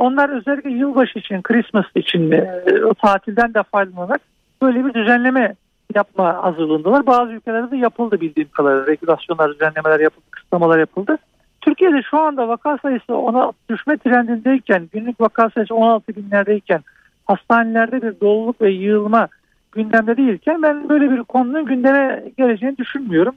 Onlar 0.02 0.30
özellikle 0.30 0.70
yılbaşı 0.70 1.20
için, 1.20 1.42
Christmas 1.42 1.86
için 1.96 2.32
e, 2.32 2.62
o 2.86 2.94
tatilden 2.94 3.54
de 3.54 3.64
faydalanarak 3.64 4.22
böyle 4.62 4.86
bir 4.86 4.94
düzenleme 4.94 5.56
yapma 5.96 6.44
hazırlığındalar. 6.44 7.06
Bazı 7.06 7.32
ülkelerde 7.32 7.72
de 7.72 7.78
yapıldı 7.78 8.22
bildiğim 8.22 8.50
kadarıyla. 8.50 8.88
Regülasyonlar, 8.88 9.54
düzenlemeler 9.54 10.00
yapıldı, 10.00 10.26
kısıtlamalar 10.32 10.80
yapıldı. 10.80 11.18
Türkiye'de 11.62 12.02
şu 12.10 12.20
anda 12.20 12.48
vaka 12.48 12.78
sayısı 12.82 13.16
ona 13.16 13.52
düşme 13.70 13.98
trendindeyken, 13.98 14.90
günlük 14.94 15.22
vaka 15.22 15.50
sayısı 15.50 15.76
16 15.76 16.16
binlerdeyken, 16.16 16.82
hastanelerde 17.26 18.02
bir 18.02 18.20
doluluk 18.20 18.62
ve 18.62 18.72
yığılma 18.72 19.28
gündemde 19.72 20.18
değilken 20.18 20.62
ben 20.62 20.90
böyle 20.90 21.12
bir 21.12 21.24
konunun 21.24 21.66
gündeme 21.66 22.24
geleceğini 22.38 22.78
düşünmüyorum. 22.78 23.36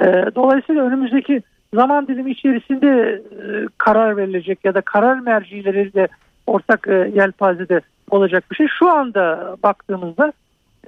Ee, 0.00 0.24
dolayısıyla 0.34 0.82
önümüzdeki 0.82 1.42
zaman 1.74 2.06
dilimi 2.06 2.30
içerisinde 2.30 3.22
e, 3.30 3.66
karar 3.78 4.16
verilecek 4.16 4.64
ya 4.64 4.74
da 4.74 4.80
karar 4.80 5.20
mercileriyle 5.20 6.08
ortak 6.46 6.88
e, 6.88 7.10
yelpazede 7.14 7.80
olacak 8.10 8.44
bir 8.50 8.56
şey. 8.56 8.66
Şu 8.78 8.90
anda 8.90 9.56
baktığımızda 9.62 10.32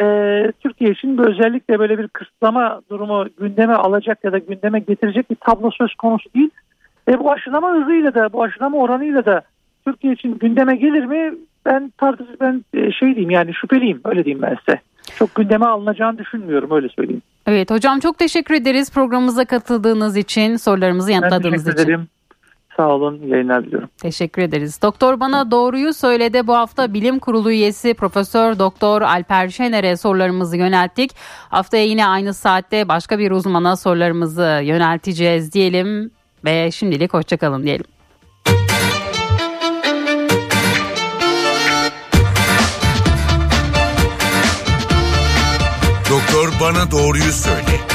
e, 0.01 0.07
Türkiye 0.61 0.91
için 0.91 1.19
özellikle 1.19 1.79
böyle 1.79 1.99
bir 1.99 2.09
kısıtlama 2.09 2.81
durumu 2.91 3.27
gündeme 3.41 3.75
alacak 3.75 4.25
ya 4.25 4.33
da 4.33 4.39
gündeme 4.39 4.79
getirecek 4.79 5.31
bir 5.31 5.37
tablo 5.37 5.71
söz 5.71 5.95
konusu 5.95 6.35
değil. 6.35 6.51
E, 7.09 7.19
bu 7.19 7.33
aşılama 7.33 7.75
hızıyla 7.75 8.15
da 8.15 8.33
bu 8.33 8.43
aşılama 8.43 8.79
oranıyla 8.79 9.25
da 9.25 9.43
Türkiye 9.87 10.13
için 10.13 10.39
gündeme 10.39 10.77
gelir 10.77 11.05
mi? 11.05 11.35
Ben 11.67 11.93
tartış 11.99 12.27
ben 12.41 12.65
e, 12.75 12.93
şey 12.93 13.09
diyeyim 13.09 13.31
yani 13.31 13.55
şüpheliyim 13.55 14.01
öyle 14.05 14.25
diyeyim 14.25 14.43
ben 14.43 14.57
size. 14.67 14.81
Çok 15.19 15.35
gündeme 15.35 15.67
alınacağını 15.67 16.19
düşünmüyorum 16.19 16.71
öyle 16.71 16.89
söyleyeyim. 16.89 17.23
Evet 17.47 17.71
hocam 17.71 18.01
çok 18.01 18.19
teşekkür 18.19 18.55
ederiz 18.55 18.93
programımıza 18.93 19.45
katıldığınız 19.45 20.17
için 20.17 20.57
sorularımızı 20.57 21.13
yanıtladığınız 21.13 21.67
ben 21.67 21.73
için. 21.73 21.83
Ederim. 21.83 22.09
Sağ 22.77 22.89
olun 22.89 23.21
yayınlar 23.27 23.65
diliyorum. 23.65 23.89
Teşekkür 24.03 24.43
ederiz. 24.43 24.83
Doktor 24.83 25.21
bana 25.21 25.51
doğruyu 25.51 25.93
söyledi. 25.93 26.47
Bu 26.47 26.55
hafta 26.55 26.95
Bilim 26.95 27.19
Kurulu 27.19 27.51
üyesi 27.51 27.95
Profesör 27.95 28.59
Doktor 28.59 29.03
Alper 29.03 29.49
Şener'e 29.49 29.97
sorularımızı 29.97 30.57
yönelttik. 30.57 31.11
Haftaya 31.49 31.85
yine 31.85 32.07
aynı 32.07 32.35
saatte 32.35 32.89
başka 32.89 33.19
bir 33.19 33.31
uzmana 33.31 33.77
sorularımızı 33.77 34.61
yönelteceğiz 34.65 35.53
diyelim 35.53 36.11
ve 36.45 36.71
şimdilik 36.71 37.15
hoşçakalın 37.15 37.63
diyelim. 37.63 37.94
Bana 46.65 46.91
doğruyu 46.91 47.33
söyle. 47.33 47.94